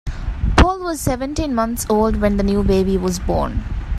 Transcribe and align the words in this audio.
Paul 0.57 0.79
was 0.79 0.99
seventeen 0.99 1.53
months 1.53 1.85
old 1.87 2.15
when 2.15 2.37
the 2.37 2.41
new 2.43 2.63
baby 2.63 2.97
was 2.97 3.19
born. 3.19 3.63